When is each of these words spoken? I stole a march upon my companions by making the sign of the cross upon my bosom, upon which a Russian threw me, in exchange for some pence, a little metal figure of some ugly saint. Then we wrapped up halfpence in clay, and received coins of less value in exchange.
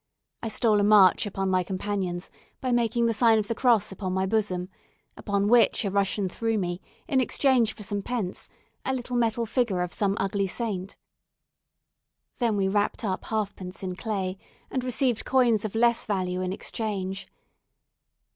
I 0.41 0.47
stole 0.47 0.79
a 0.79 0.83
march 0.83 1.27
upon 1.27 1.51
my 1.51 1.61
companions 1.61 2.31
by 2.59 2.71
making 2.71 3.05
the 3.05 3.13
sign 3.13 3.37
of 3.37 3.47
the 3.47 3.53
cross 3.53 3.91
upon 3.91 4.13
my 4.13 4.25
bosom, 4.25 4.67
upon 5.15 5.47
which 5.47 5.85
a 5.85 5.91
Russian 5.91 6.27
threw 6.27 6.57
me, 6.57 6.81
in 7.07 7.21
exchange 7.21 7.73
for 7.73 7.83
some 7.83 8.01
pence, 8.01 8.49
a 8.83 8.95
little 8.95 9.15
metal 9.15 9.45
figure 9.45 9.81
of 9.81 9.93
some 9.93 10.17
ugly 10.19 10.47
saint. 10.47 10.97
Then 12.39 12.55
we 12.57 12.67
wrapped 12.67 13.05
up 13.05 13.25
halfpence 13.25 13.83
in 13.83 13.95
clay, 13.95 14.39
and 14.71 14.83
received 14.83 15.23
coins 15.23 15.65
of 15.65 15.75
less 15.75 16.07
value 16.07 16.41
in 16.41 16.51
exchange. 16.51 17.27